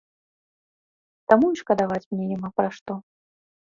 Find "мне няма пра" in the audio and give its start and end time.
2.11-2.67